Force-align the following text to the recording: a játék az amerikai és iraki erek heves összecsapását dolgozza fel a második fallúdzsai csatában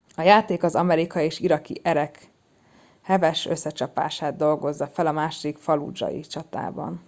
a 0.15 0.21
játék 0.21 0.63
az 0.63 0.75
amerikai 0.75 1.25
és 1.25 1.39
iraki 1.39 1.79
erek 1.83 2.27
heves 3.01 3.45
összecsapását 3.45 4.35
dolgozza 4.35 4.87
fel 4.87 5.07
a 5.07 5.11
második 5.11 5.57
fallúdzsai 5.57 6.19
csatában 6.19 6.99